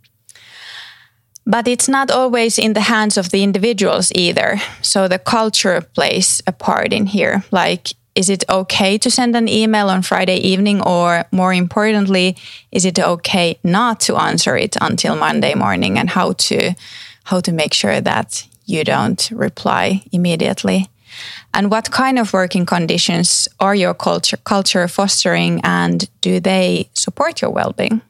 But 1.45 1.67
it's 1.67 1.87
not 1.87 2.11
always 2.11 2.59
in 2.59 2.73
the 2.73 2.81
hands 2.81 3.17
of 3.17 3.31
the 3.31 3.43
individuals 3.43 4.11
either. 4.13 4.61
So 4.81 5.07
the 5.07 5.19
culture 5.19 5.81
plays 5.81 6.41
a 6.45 6.51
part 6.51 6.93
in 6.93 7.07
here. 7.07 7.43
Like, 7.51 7.89
is 8.15 8.29
it 8.29 8.43
okay 8.49 8.97
to 8.97 9.09
send 9.09 9.35
an 9.35 9.47
email 9.47 9.89
on 9.89 10.01
Friday 10.01 10.37
evening? 10.37 10.81
Or 10.81 11.25
more 11.31 11.53
importantly, 11.53 12.35
is 12.71 12.85
it 12.85 12.99
okay 12.99 13.57
not 13.63 13.99
to 14.01 14.17
answer 14.17 14.57
it 14.57 14.75
until 14.81 15.15
Monday 15.15 15.55
morning 15.55 15.97
and 15.97 16.09
how 16.09 16.33
to 16.33 16.73
how 17.23 17.39
to 17.41 17.51
make 17.51 17.73
sure 17.73 18.01
that 18.01 18.47
you 18.65 18.83
don't 18.83 19.31
reply 19.31 20.03
immediately? 20.11 20.87
And 21.53 21.71
what 21.71 21.91
kind 21.91 22.19
of 22.19 22.33
working 22.33 22.65
conditions 22.65 23.47
are 23.59 23.75
your 23.75 23.93
culture, 23.93 24.37
culture 24.37 24.87
fostering 24.87 25.61
and 25.63 26.07
do 26.21 26.39
they 26.39 26.89
support 26.93 27.41
your 27.41 27.51
well 27.51 27.73
being? 27.73 28.01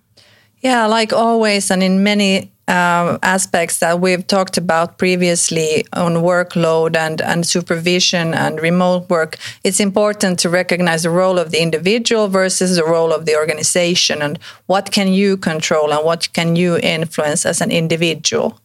Yeah, 0.62 0.88
like 0.88 1.14
always, 1.14 1.72
and 1.72 1.82
in 1.82 2.04
many 2.04 2.52
uh, 2.70 3.18
aspects 3.24 3.80
that 3.80 4.00
we've 4.00 4.26
talked 4.28 4.56
about 4.58 5.00
previously 5.00 5.84
on 5.94 6.14
workload 6.16 6.96
and, 6.96 7.20
and 7.20 7.46
supervision 7.46 8.34
and 8.36 8.62
remote 8.62 9.10
work, 9.10 9.38
it's 9.64 9.80
important 9.80 10.38
to 10.40 10.50
recognize 10.50 11.02
the 11.04 11.10
role 11.10 11.40
of 11.40 11.50
the 11.50 11.62
individual 11.62 12.28
versus 12.28 12.76
the 12.76 12.84
role 12.84 13.12
of 13.12 13.26
the 13.26 13.36
organization 13.36 14.22
and 14.22 14.38
what 14.68 14.92
can 14.92 15.08
you 15.08 15.36
control 15.36 15.92
and 15.92 16.06
what 16.06 16.32
can 16.34 16.56
you 16.56 16.78
influence 16.78 17.44
as 17.44 17.60
an 17.60 17.72
individual. 17.72 18.60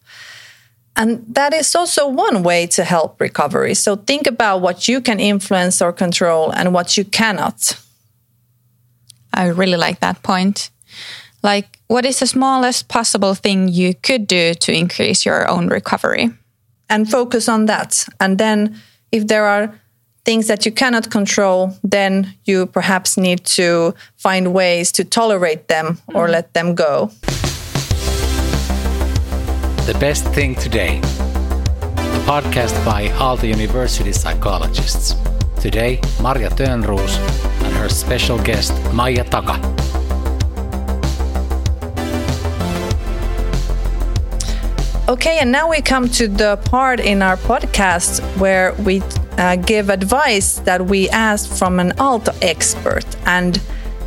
And 0.96 1.24
that 1.34 1.54
is 1.54 1.74
also 1.74 2.06
one 2.06 2.42
way 2.42 2.66
to 2.68 2.84
help 2.84 3.20
recovery. 3.20 3.74
So 3.74 3.96
think 3.96 4.26
about 4.26 4.60
what 4.60 4.86
you 4.86 5.00
can 5.00 5.18
influence 5.18 5.80
or 5.80 5.92
control 5.92 6.50
and 6.50 6.74
what 6.74 6.96
you 6.96 7.04
cannot. 7.04 7.80
I 9.32 9.46
really 9.46 9.78
like 9.78 10.00
that 10.00 10.22
point. 10.22 10.70
Like, 11.44 11.78
what 11.88 12.06
is 12.06 12.20
the 12.20 12.26
smallest 12.26 12.88
possible 12.88 13.34
thing 13.34 13.68
you 13.68 13.94
could 13.94 14.26
do 14.26 14.54
to 14.54 14.72
increase 14.72 15.26
your 15.26 15.46
own 15.46 15.68
recovery? 15.68 16.30
And 16.88 17.08
focus 17.08 17.50
on 17.50 17.66
that. 17.66 18.06
And 18.18 18.38
then, 18.38 18.80
if 19.12 19.26
there 19.26 19.44
are 19.44 19.78
things 20.24 20.46
that 20.46 20.64
you 20.64 20.72
cannot 20.72 21.10
control, 21.10 21.76
then 21.84 22.34
you 22.44 22.64
perhaps 22.64 23.18
need 23.18 23.44
to 23.56 23.94
find 24.16 24.54
ways 24.54 24.90
to 24.92 25.04
tolerate 25.04 25.68
them 25.68 25.98
or 26.14 26.28
mm. 26.28 26.30
let 26.30 26.54
them 26.54 26.74
go. 26.74 27.10
The 29.84 29.96
Best 30.00 30.24
Thing 30.28 30.54
Today, 30.54 30.96
a 30.96 32.20
podcast 32.24 32.74
by 32.86 33.08
Aalto 33.18 33.46
University 33.46 34.12
psychologists. 34.12 35.14
Today, 35.60 36.00
Maria 36.22 36.48
Törnroos 36.48 37.18
and 37.62 37.76
her 37.76 37.90
special 37.90 38.38
guest, 38.38 38.72
Maija 38.94 39.24
Taka. 39.28 39.60
Okay, 45.06 45.38
and 45.38 45.52
now 45.52 45.68
we 45.68 45.82
come 45.82 46.08
to 46.08 46.26
the 46.26 46.56
part 46.56 46.98
in 46.98 47.20
our 47.20 47.36
podcast 47.36 48.22
where 48.38 48.72
we 48.86 49.02
uh, 49.36 49.56
give 49.56 49.90
advice 49.90 50.60
that 50.60 50.86
we 50.86 51.10
asked 51.10 51.58
from 51.58 51.78
an 51.78 51.90
Aalto 51.98 52.34
expert. 52.40 53.04
And 53.26 53.60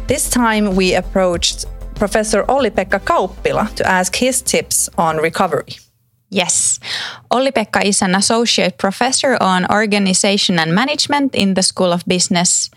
this 0.07 0.27
time 0.27 0.75
we 0.75 0.95
approached 0.95 1.65
Professor 1.93 2.43
Olli-Pekka 2.49 3.01
Kauppila 3.01 3.75
to 3.75 3.87
ask 3.87 4.15
his 4.15 4.41
tips 4.41 4.89
on 4.97 5.17
recovery. 5.17 5.77
Yes. 6.31 6.79
Olli-Pekka 7.29 7.85
is 7.85 8.01
an 8.01 8.15
associate 8.15 8.79
professor 8.79 9.37
on 9.39 9.71
organization 9.71 10.57
and 10.57 10.73
management 10.73 11.35
in 11.35 11.53
the 11.53 11.61
School 11.61 11.93
of 11.93 12.05
Business. 12.05 12.71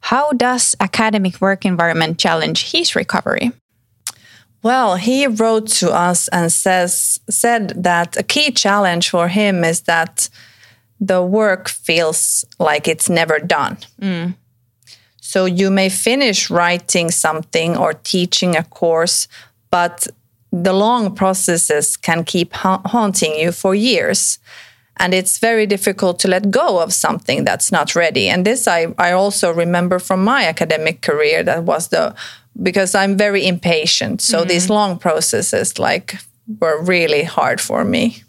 How 0.00 0.32
does 0.32 0.74
academic 0.80 1.40
work 1.40 1.64
environment 1.64 2.18
challenge 2.18 2.72
his 2.72 2.96
recovery? 2.96 3.52
Well, 4.62 4.96
he 4.96 5.26
wrote 5.26 5.68
to 5.78 5.90
us 5.90 6.28
and 6.28 6.52
says 6.52 7.20
said 7.30 7.82
that 7.82 8.16
a 8.16 8.22
key 8.22 8.50
challenge 8.50 9.10
for 9.10 9.28
him 9.28 9.64
is 9.64 9.82
that 9.82 10.28
the 11.00 11.22
work 11.22 11.68
feels 11.68 12.44
like 12.58 12.86
it's 12.86 13.08
never 13.08 13.38
done. 13.38 13.78
Mm. 14.00 14.34
So 15.20 15.46
you 15.46 15.70
may 15.70 15.88
finish 15.88 16.50
writing 16.50 17.10
something 17.10 17.76
or 17.76 17.94
teaching 17.94 18.56
a 18.56 18.64
course, 18.64 19.28
but 19.70 20.08
the 20.52 20.72
long 20.72 21.14
processes 21.14 21.96
can 21.96 22.24
keep 22.24 22.52
ha- 22.52 22.82
haunting 22.84 23.34
you 23.36 23.52
for 23.52 23.74
years. 23.74 24.38
and 25.00 25.14
it's 25.14 25.38
very 25.38 25.66
difficult 25.66 26.18
to 26.18 26.28
let 26.28 26.50
go 26.50 26.78
of 26.78 26.92
something 26.92 27.44
that's 27.44 27.72
not 27.72 27.96
ready 27.96 28.28
and 28.28 28.44
this 28.44 28.68
i, 28.68 28.94
I 28.98 29.12
also 29.12 29.50
remember 29.50 29.98
from 29.98 30.22
my 30.22 30.44
academic 30.44 31.00
career 31.00 31.42
that 31.42 31.64
was 31.64 31.88
the 31.88 32.14
because 32.62 32.94
i'm 32.94 33.16
very 33.16 33.46
impatient 33.46 34.20
so 34.20 34.38
mm-hmm. 34.38 34.48
these 34.48 34.70
long 34.70 34.98
processes 34.98 35.78
like 35.78 36.16
were 36.60 36.82
really 36.82 37.22
hard 37.22 37.60
for 37.60 37.84
me 37.84 38.22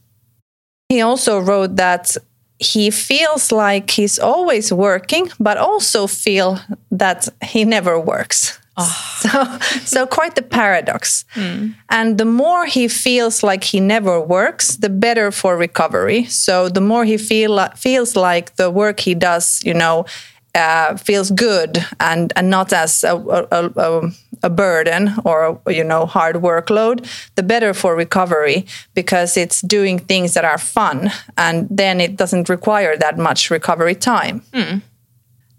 he 0.89 1.01
also 1.01 1.39
wrote 1.39 1.75
that 1.75 2.17
he 2.59 2.91
feels 2.91 3.51
like 3.51 3.89
he's 3.89 4.19
always 4.19 4.71
working 4.71 5.31
but 5.39 5.57
also 5.57 6.07
feel 6.07 6.59
that 6.91 7.27
he 7.41 7.65
never 7.65 7.99
works 7.99 8.59
Oh. 8.77 9.07
So, 9.21 9.59
so 9.85 10.07
quite 10.07 10.33
the 10.33 10.41
paradox. 10.41 11.25
Mm. 11.35 11.75
And 11.89 12.17
the 12.17 12.25
more 12.25 12.65
he 12.65 12.87
feels 12.87 13.43
like 13.43 13.63
he 13.63 13.79
never 13.79 14.19
works, 14.19 14.77
the 14.77 14.89
better 14.89 15.31
for 15.31 15.55
recovery. 15.55 16.25
So 16.25 16.69
the 16.69 16.81
more 16.81 17.05
he 17.05 17.17
feel 17.17 17.69
feels 17.75 18.15
like 18.15 18.55
the 18.55 18.71
work 18.71 18.99
he 18.99 19.13
does, 19.13 19.61
you 19.63 19.75
know, 19.75 20.05
uh, 20.55 20.97
feels 20.97 21.29
good 21.29 21.85
and 21.99 22.33
and 22.35 22.49
not 22.49 22.73
as 22.73 23.03
a, 23.03 23.15
a, 23.15 23.69
a, 23.75 24.11
a 24.43 24.49
burden 24.49 25.13
or 25.25 25.59
you 25.67 25.83
know 25.83 26.05
hard 26.05 26.37
workload, 26.37 27.05
the 27.35 27.43
better 27.43 27.73
for 27.73 27.95
recovery 27.95 28.65
because 28.93 29.37
it's 29.37 29.61
doing 29.61 29.99
things 29.99 30.33
that 30.33 30.45
are 30.45 30.57
fun, 30.57 31.11
and 31.37 31.67
then 31.69 32.01
it 32.01 32.15
doesn't 32.15 32.49
require 32.49 32.97
that 32.97 33.17
much 33.17 33.51
recovery 33.51 33.95
time. 33.95 34.41
Mm. 34.53 34.81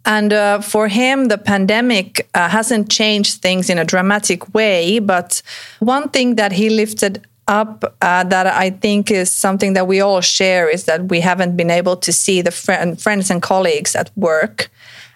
And 0.05 0.33
uh, 0.33 0.61
for 0.61 0.89
him, 0.89 1.29
the 1.29 1.39
pandemic 1.39 2.29
uh, 2.35 2.49
hasn't 2.49 2.91
changed 2.91 3.41
things 3.41 3.71
in 3.71 3.79
a 3.79 3.85
dramatic 3.85 4.53
way. 4.53 4.99
But 4.99 5.43
one 5.79 6.09
thing 6.09 6.35
that 6.37 6.53
he 6.53 6.71
lifted 6.71 7.25
up 7.49 7.85
uh, 8.01 8.25
that 8.25 8.47
I 8.47 8.71
think 8.71 9.11
is 9.11 9.31
something 9.31 9.75
that 9.75 9.87
we 9.87 10.01
all 10.01 10.21
share 10.21 10.69
is 10.69 10.85
that 10.85 11.09
we 11.09 11.21
haven't 11.21 11.57
been 11.57 11.71
able 11.71 11.97
to 11.97 12.13
see 12.13 12.43
the 12.43 12.51
fr- 12.51 12.95
friends 12.99 13.31
and 13.31 13.43
colleagues 13.43 13.95
at 13.95 14.11
work. 14.17 14.71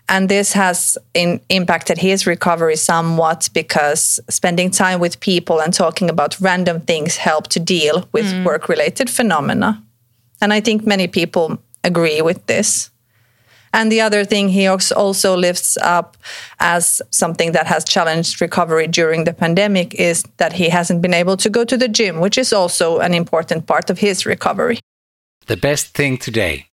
And 0.08 0.28
this 0.28 0.52
has 0.52 0.96
in, 1.14 1.40
impacted 1.48 1.98
his 1.98 2.26
recovery 2.26 2.76
somewhat 2.76 3.48
because 3.52 4.20
spending 4.30 4.70
time 4.70 5.00
with 5.00 5.18
people 5.20 5.60
and 5.60 5.75
talking 5.75 6.08
about 6.08 6.40
random 6.40 6.80
things 6.80 7.16
help 7.16 7.48
to 7.48 7.60
deal 7.60 8.08
with 8.12 8.26
mm. 8.26 8.44
work 8.44 8.68
related 8.68 9.10
phenomena. 9.10 9.82
And 10.40 10.52
I 10.52 10.60
think 10.60 10.86
many 10.86 11.08
people 11.08 11.58
agree 11.82 12.22
with 12.22 12.46
this. 12.46 12.90
And 13.72 13.92
the 13.92 14.00
other 14.00 14.25
thing 14.25 14.48
he 14.48 14.66
also 14.68 15.36
lifts 15.36 15.76
up 15.78 16.16
as 16.60 17.02
something 17.10 17.52
that 17.52 17.66
has 17.66 17.84
challenged 17.84 18.40
recovery 18.40 18.86
during 18.86 19.25
the 19.25 19.34
pandemic 19.34 19.94
is 19.94 20.25
that 20.38 20.54
he 20.54 20.70
hasn't 20.70 21.02
been 21.02 21.12
able 21.12 21.36
to 21.36 21.50
go 21.50 21.64
to 21.64 21.76
the 21.76 21.88
gym, 21.88 22.20
which 22.20 22.38
is 22.38 22.52
also 22.52 23.00
an 23.00 23.12
important 23.12 23.66
part 23.66 23.90
of 23.90 23.98
his 23.98 24.25
recovery. 24.25 24.78
The 25.46 25.56
best 25.56 25.94
thing 25.94 26.16
today. 26.16 26.68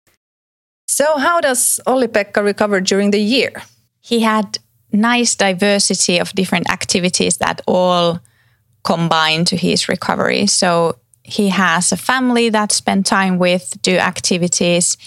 So, 1.00 1.18
how 1.18 1.40
does 1.40 1.80
Olli-Pekka 1.88 2.44
recover 2.44 2.82
during 2.82 3.12
the 3.12 3.22
year? 3.22 3.54
He 4.02 4.20
had 4.20 4.58
nice 4.92 5.34
diversity 5.34 6.20
of 6.20 6.34
different 6.34 6.70
activities 6.70 7.38
that 7.38 7.62
all 7.66 8.20
combine 8.84 9.46
to 9.46 9.56
his 9.56 9.88
recovery. 9.88 10.46
So, 10.48 10.98
he 11.24 11.48
has 11.50 11.94
a 11.94 11.98
family 11.98 12.50
that 12.50 12.74
spend 12.74 13.06
time 13.06 13.40
with, 13.40 13.82
do 13.82 13.98
activities 13.98 14.98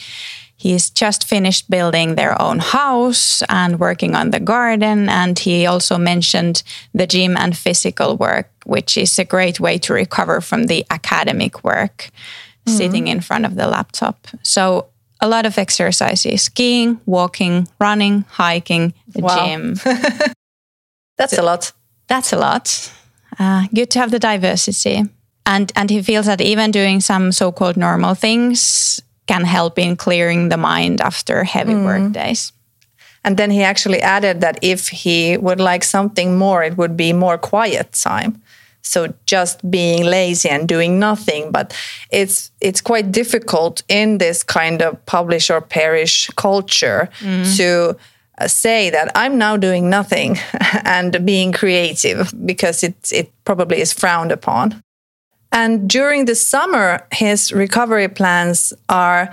He's 0.63 0.91
just 0.91 1.25
finished 1.25 1.69
building 1.69 2.15
their 2.15 2.41
own 2.41 2.61
house 2.61 3.43
and 3.49 3.81
working 3.81 4.15
on 4.15 4.31
the 4.31 4.39
garden. 4.39 5.09
And 5.09 5.37
he 5.37 5.67
also 5.67 5.99
mentioned 5.99 6.63
the 6.95 7.09
gym 7.09 7.37
and 7.37 7.59
physical 7.59 8.17
work, 8.17 8.49
which 8.65 8.97
is 8.97 9.19
a 9.19 9.25
great 9.25 9.59
way 9.59 9.79
to 9.79 9.93
recover 9.93 10.41
from 10.41 10.69
the 10.69 10.87
academic 10.89 11.65
work, 11.65 12.11
mm-hmm. 12.65 12.77
sitting 12.77 13.09
in 13.09 13.21
front 13.21 13.45
of 13.45 13.57
the 13.57 13.67
laptop. 13.67 14.29
So, 14.45 14.87
a 15.23 15.29
lot 15.29 15.47
of 15.47 15.57
exercises 15.57 16.43
skiing, 16.43 17.00
walking, 17.07 17.69
running, 17.81 18.25
hiking, 18.29 18.93
the 19.09 19.23
wow. 19.23 19.47
gym. 19.47 19.75
that's 21.17 21.37
so, 21.37 21.43
a 21.43 21.45
lot. 21.45 21.73
That's 22.09 22.33
a 22.33 22.37
lot. 22.37 22.93
Uh, 23.38 23.67
good 23.73 23.91
to 23.93 24.00
have 24.00 24.11
the 24.11 24.19
diversity. 24.19 25.05
And, 25.47 25.73
and 25.77 25.88
he 25.88 26.03
feels 26.03 26.27
that 26.27 26.40
even 26.40 26.70
doing 26.73 27.01
some 27.01 27.33
so 27.33 27.53
called 27.53 27.77
normal 27.77 28.14
things, 28.14 29.01
can 29.27 29.44
help 29.44 29.79
in 29.79 29.97
clearing 29.97 30.49
the 30.49 30.57
mind 30.57 31.01
after 31.01 31.44
heavy 31.44 31.75
mm. 31.75 31.85
work 31.85 32.12
days. 32.12 32.53
And 33.25 33.37
then 33.37 33.51
he 33.51 33.62
actually 33.62 34.03
added 34.03 34.40
that 34.40 34.59
if 34.62 34.88
he 34.88 35.37
would 35.37 35.61
like 35.61 35.85
something 35.85 36.37
more, 36.37 36.64
it 36.64 36.77
would 36.77 36.97
be 36.97 37.12
more 37.12 37.38
quiet 37.38 37.92
time. 37.92 38.42
So 38.83 39.14
just 39.27 39.71
being 39.71 40.05
lazy 40.05 40.49
and 40.49 40.68
doing 40.68 40.99
nothing, 40.99 41.53
but 41.53 41.75
it's 42.11 42.51
it's 42.61 42.81
quite 42.81 43.12
difficult 43.12 43.83
in 43.88 44.18
this 44.18 44.42
kind 44.42 44.83
of 44.83 45.05
publish 45.07 45.51
or 45.51 45.61
perish 45.61 46.29
culture 46.37 47.09
mm. 47.21 47.57
to 47.57 47.97
uh, 48.38 48.49
say 48.49 48.90
that 48.90 49.12
I'm 49.14 49.38
now 49.38 49.57
doing 49.57 49.88
nothing 49.88 50.38
and 50.85 51.25
being 51.25 51.53
creative 51.53 52.35
because 52.45 52.83
it 52.83 53.12
it 53.12 53.31
probably 53.45 53.81
is 53.81 53.92
frowned 53.92 54.33
upon. 54.33 54.83
And 55.53 55.88
during 55.88 56.25
the 56.25 56.35
summer, 56.35 57.07
his 57.12 57.53
recovery 57.53 58.09
plans 58.09 58.73
are 58.88 59.31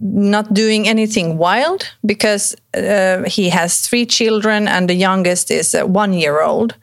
not 0.00 0.52
doing 0.54 0.88
anything 0.88 1.38
wild 1.38 1.84
because 2.04 2.56
uh, 2.74 3.22
he 3.24 3.50
has 3.50 3.86
three 3.86 4.06
children 4.06 4.66
and 4.66 4.88
the 4.88 4.94
youngest 4.94 5.50
is 5.50 5.74
a 5.74 5.86
one 5.86 6.12
year 6.12 6.42
old. 6.42 6.74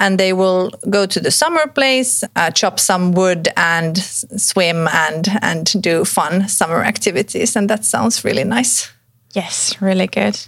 And 0.00 0.18
they 0.18 0.32
will 0.32 0.70
go 0.90 1.06
to 1.06 1.20
the 1.20 1.30
summer 1.30 1.66
place, 1.68 2.24
uh, 2.36 2.50
chop 2.50 2.80
some 2.80 3.12
wood, 3.12 3.48
and 3.56 3.96
swim 3.96 4.88
and 4.88 5.28
and 5.40 5.80
do 5.80 6.04
fun 6.04 6.48
summer 6.48 6.82
activities. 6.82 7.56
And 7.56 7.70
that 7.70 7.84
sounds 7.84 8.24
really 8.24 8.44
nice. 8.44 8.92
Yes, 9.34 9.80
really 9.80 10.06
good. 10.06 10.38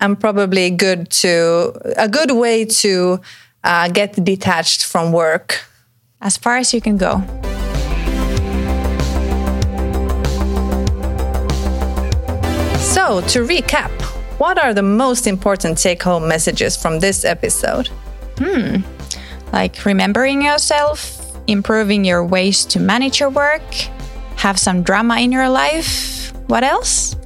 And 0.00 0.18
probably 0.18 0.70
good 0.70 1.10
to 1.22 1.72
a 1.96 2.08
good 2.08 2.32
way 2.32 2.64
to 2.64 3.20
uh, 3.64 3.88
get 3.88 4.24
detached 4.24 4.84
from 4.84 5.12
work 5.12 5.64
as 6.20 6.36
far 6.36 6.56
as 6.56 6.74
you 6.74 6.80
can 6.80 6.96
go. 6.96 7.22
So, 12.78 13.20
to 13.20 13.40
recap, 13.40 13.90
what 14.38 14.58
are 14.58 14.72
the 14.72 14.82
most 14.82 15.26
important 15.26 15.78
take 15.78 16.02
home 16.02 16.28
messages 16.28 16.76
from 16.76 17.00
this 17.00 17.24
episode? 17.24 17.90
Hmm. 18.38 18.82
Like 19.52 19.84
remembering 19.84 20.42
yourself, 20.42 21.18
improving 21.46 22.04
your 22.04 22.24
ways 22.24 22.64
to 22.66 22.80
manage 22.80 23.20
your 23.20 23.30
work, 23.30 23.62
have 24.36 24.58
some 24.58 24.82
drama 24.82 25.18
in 25.20 25.32
your 25.32 25.48
life. 25.48 26.32
What 26.46 26.64
else? 26.64 27.16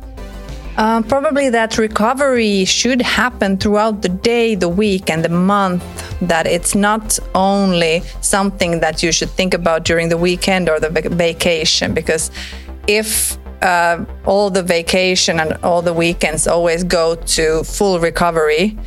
Uh, 0.77 1.03
probably 1.03 1.51
that 1.51 1.77
recovery 1.77 2.65
should 2.65 3.03
happen 3.03 3.59
throughout 3.59 4.01
the 4.01 4.09
day, 4.09 4.55
the 4.55 4.69
week, 4.69 5.11
and 5.11 5.23
the 5.23 5.29
month. 5.29 5.85
That 6.23 6.47
it's 6.47 6.75
not 6.75 7.19
only 7.35 8.03
something 8.21 8.81
that 8.81 9.03
you 9.03 9.13
should 9.13 9.29
think 9.31 9.53
about 9.53 9.85
during 9.85 10.09
the 10.09 10.17
weekend 10.17 10.71
or 10.71 10.81
the 10.81 10.89
vacation, 10.89 11.93
because 11.93 12.31
if 12.87 13.37
uh, 13.61 14.05
all 14.25 14.49
the 14.49 14.63
vacation 14.63 15.41
and 15.41 15.53
all 15.63 15.83
the 15.83 15.93
weekends 15.93 16.47
always 16.47 16.85
go 16.85 17.17
to 17.17 17.65
full 17.65 18.01
recovery, 18.01 18.79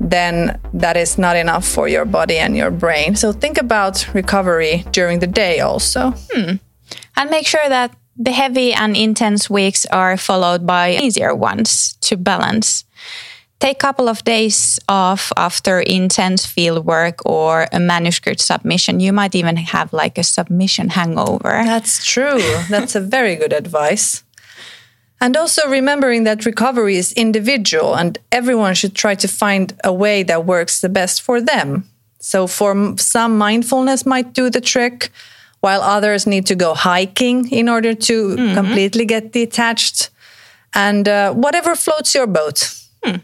then 0.00 0.58
that 0.72 0.96
is 0.96 1.18
not 1.18 1.36
enough 1.36 1.66
for 1.66 1.88
your 1.88 2.04
body 2.04 2.38
and 2.38 2.56
your 2.56 2.70
brain. 2.70 3.16
So 3.16 3.32
think 3.32 3.58
about 3.58 4.12
recovery 4.14 4.84
during 4.90 5.20
the 5.20 5.26
day 5.26 5.60
also. 5.60 6.14
Hmm. 6.32 6.56
And 7.16 7.30
make 7.30 7.46
sure 7.46 7.68
that 7.68 7.94
the 8.16 8.32
heavy 8.32 8.72
and 8.72 8.96
intense 8.96 9.50
weeks 9.50 9.86
are 9.86 10.16
followed 10.16 10.66
by 10.66 10.96
easier 10.96 11.34
ones 11.34 11.94
to 12.02 12.16
balance. 12.16 12.84
Take 13.60 13.76
a 13.76 13.86
couple 13.86 14.08
of 14.08 14.22
days 14.24 14.78
off 14.88 15.32
after 15.36 15.80
intense 15.80 16.44
field 16.44 16.84
work 16.84 17.24
or 17.24 17.66
a 17.72 17.80
manuscript 17.80 18.40
submission. 18.40 19.00
You 19.00 19.12
might 19.12 19.34
even 19.34 19.56
have 19.56 19.92
like 19.92 20.18
a 20.18 20.22
submission 20.22 20.90
hangover. 20.90 21.62
That's 21.64 22.04
true. 22.04 22.40
That's 22.68 22.94
a 22.94 23.00
very 23.00 23.36
good 23.36 23.52
advice. 23.52 24.22
And 25.24 25.38
also 25.38 25.66
remembering 25.66 26.24
that 26.24 26.44
recovery 26.44 26.96
is 26.96 27.14
individual 27.14 27.96
and 27.96 28.18
everyone 28.30 28.74
should 28.74 28.94
try 28.94 29.14
to 29.14 29.26
find 29.26 29.72
a 29.82 29.90
way 29.90 30.22
that 30.22 30.44
works 30.44 30.82
the 30.82 30.90
best 30.90 31.22
for 31.22 31.40
them. 31.40 31.88
So, 32.18 32.46
for 32.46 32.94
some, 32.98 33.38
mindfulness 33.38 34.04
might 34.04 34.34
do 34.34 34.50
the 34.50 34.60
trick 34.60 35.08
while 35.60 35.80
others 35.80 36.26
need 36.26 36.44
to 36.48 36.54
go 36.54 36.74
hiking 36.74 37.50
in 37.50 37.70
order 37.70 37.94
to 37.94 38.36
mm-hmm. 38.36 38.54
completely 38.54 39.06
get 39.06 39.32
detached. 39.32 40.10
And 40.74 41.08
uh, 41.08 41.32
whatever 41.32 41.74
floats 41.74 42.14
your 42.14 42.26
boat. 42.26 42.78
Hmm. 43.02 43.16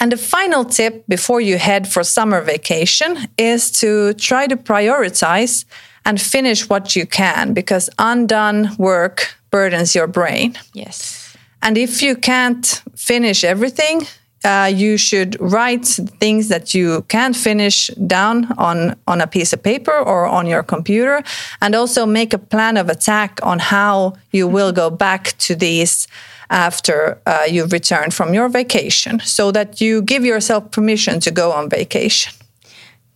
And 0.00 0.12
the 0.12 0.16
final 0.16 0.64
tip 0.64 1.04
before 1.08 1.42
you 1.42 1.58
head 1.58 1.86
for 1.86 2.04
summer 2.04 2.40
vacation 2.40 3.18
is 3.36 3.70
to 3.80 4.14
try 4.14 4.46
to 4.46 4.56
prioritize 4.56 5.66
and 6.06 6.18
finish 6.18 6.70
what 6.70 6.96
you 6.96 7.04
can 7.04 7.52
because 7.52 7.90
undone 7.98 8.74
work 8.78 9.36
burdens 9.50 9.94
your 9.94 10.06
brain. 10.06 10.56
Yes. 10.72 11.36
And 11.62 11.76
if 11.76 12.02
you 12.02 12.16
can't 12.16 12.82
finish 12.96 13.44
everything, 13.44 14.06
uh, 14.44 14.70
you 14.74 14.96
should 14.96 15.36
write 15.40 15.84
things 16.18 16.48
that 16.48 16.72
you 16.72 17.02
can't 17.08 17.36
finish 17.36 17.88
down 18.06 18.52
on, 18.56 18.96
on 19.06 19.20
a 19.20 19.26
piece 19.26 19.52
of 19.52 19.62
paper 19.62 19.92
or 19.92 20.26
on 20.26 20.46
your 20.46 20.62
computer, 20.62 21.22
and 21.60 21.74
also 21.74 22.06
make 22.06 22.32
a 22.32 22.38
plan 22.38 22.76
of 22.76 22.88
attack 22.88 23.38
on 23.42 23.58
how 23.58 24.14
you 24.32 24.48
will 24.48 24.72
go 24.72 24.88
back 24.88 25.36
to 25.38 25.54
these 25.54 26.08
after 26.48 27.20
uh, 27.26 27.44
you've 27.48 27.72
returned 27.72 28.14
from 28.14 28.34
your 28.34 28.48
vacation 28.48 29.20
so 29.20 29.52
that 29.52 29.80
you 29.80 30.02
give 30.02 30.24
yourself 30.24 30.70
permission 30.70 31.20
to 31.20 31.30
go 31.30 31.52
on 31.52 31.68
vacation. 31.68 32.32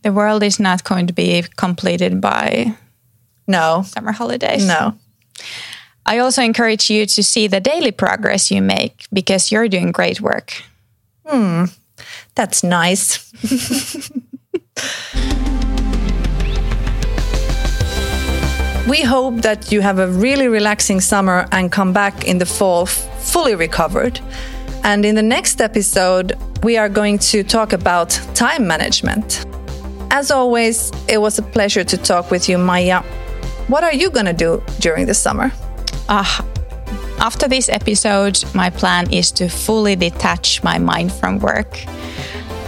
The 0.03 0.12
world 0.12 0.42
is 0.42 0.61
not 0.61 0.85
going 0.85 1.07
to 1.07 1.14
be 1.14 1.44
completed 1.57 2.20
by 2.20 2.77
no 3.47 3.83
summer 3.87 4.12
holidays. 4.12 4.66
No. 4.66 4.94
I 6.07 6.19
also 6.19 6.43
encourage 6.43 6.90
you 6.90 7.07
to 7.07 7.23
see 7.23 7.47
the 7.47 7.61
daily 7.61 7.90
progress 7.90 8.51
you 8.51 8.61
make 8.61 9.07
because 9.12 9.51
you're 9.51 9.69
doing 9.69 9.90
great 9.90 10.21
work. 10.21 10.62
Hmm, 11.27 11.64
that's 12.35 12.62
nice. 12.62 13.33
we 18.87 19.01
hope 19.01 19.37
that 19.37 19.73
you 19.73 19.81
have 19.81 19.99
a 19.99 20.09
really 20.09 20.47
relaxing 20.49 21.01
summer 21.01 21.47
and 21.53 21.73
come 21.73 21.95
back 21.95 22.27
in 22.27 22.37
the 22.38 22.47
fall 22.47 22.85
fully 22.85 23.55
recovered. 23.55 24.21
And 24.83 25.07
in 25.07 25.14
the 25.14 25.23
next 25.23 25.62
episode, 25.62 26.35
we 26.62 26.77
are 26.77 26.90
going 26.90 27.19
to 27.31 27.43
talk 27.43 27.73
about 27.73 28.11
time 28.35 28.67
management. 28.67 29.47
As 30.11 30.31
always, 30.31 30.93
it 31.09 31.17
was 31.19 31.38
a 31.38 31.43
pleasure 31.43 31.83
to 31.85 31.97
talk 31.97 32.31
with 32.31 32.47
you, 32.47 32.59
Maija. 32.59 33.03
What 33.69 33.83
are 33.83 33.95
you 33.95 34.11
going 34.11 34.27
to 34.27 34.35
do 34.35 34.62
during 34.81 35.07
the 35.07 35.14
summer? 35.14 35.51
Uh, 36.09 36.43
after 37.19 37.49
this 37.49 37.69
episode, 37.69 38.45
my 38.55 38.71
plan 38.71 39.12
is 39.12 39.31
to 39.33 39.49
fully 39.49 39.97
detach 39.97 40.62
my 40.62 40.79
mind 40.79 41.12
from 41.12 41.38
work. 41.38 41.79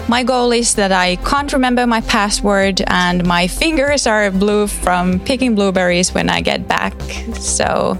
My 0.09 0.22
goal 0.22 0.53
is 0.53 0.77
that 0.77 0.92
I 0.92 1.16
can't 1.16 1.53
remember 1.53 1.87
my 1.87 2.01
password 2.01 2.81
and 2.87 3.27
my 3.27 3.49
fingers 3.49 4.07
are 4.07 4.31
blue 4.31 4.68
from 4.68 5.18
picking 5.20 5.57
blueberries 5.57 6.14
when 6.14 6.31
I 6.31 6.40
get 6.40 6.68
back. 6.68 6.94
So 7.35 7.99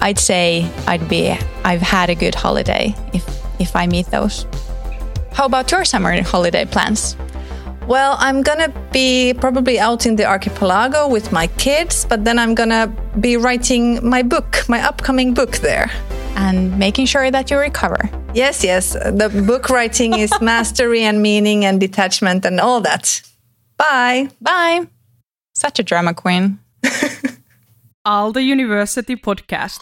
I'd 0.00 0.18
say 0.18 0.70
I'd 0.86 1.08
be 1.08 1.36
I've 1.64 1.82
had 1.82 2.08
a 2.08 2.14
good 2.14 2.34
holiday 2.36 2.94
if 3.12 3.24
if 3.58 3.74
I 3.74 3.86
meet 3.86 4.06
those. 4.06 4.46
How 5.32 5.46
about 5.46 5.70
your 5.72 5.84
summer 5.84 6.22
holiday 6.22 6.64
plans? 6.64 7.16
Well, 7.86 8.16
I'm 8.18 8.42
gonna 8.42 8.72
be 8.92 9.34
probably 9.34 9.78
out 9.78 10.06
in 10.06 10.16
the 10.16 10.24
archipelago 10.24 11.06
with 11.06 11.32
my 11.32 11.48
kids, 11.58 12.06
but 12.06 12.24
then 12.24 12.38
I'm 12.38 12.54
gonna 12.54 12.86
be 13.20 13.36
writing 13.36 14.06
my 14.08 14.22
book, 14.22 14.64
my 14.68 14.80
upcoming 14.80 15.34
book 15.34 15.58
there. 15.58 15.90
And 16.36 16.78
making 16.78 17.06
sure 17.06 17.30
that 17.30 17.50
you 17.50 17.58
recover. 17.58 18.10
Yes, 18.34 18.64
yes. 18.64 18.94
The 18.94 19.44
book 19.46 19.68
writing 19.68 20.14
is 20.14 20.32
mastery 20.40 21.02
and 21.02 21.22
meaning 21.22 21.64
and 21.64 21.78
detachment 21.78 22.44
and 22.44 22.58
all 22.58 22.80
that. 22.80 23.22
Bye. 23.76 24.30
Bye. 24.40 24.88
Such 25.54 25.78
a 25.78 25.82
drama 25.82 26.14
queen. 26.14 26.58
Aalto 28.06 28.44
University 28.44 29.14
Podcast. 29.14 29.80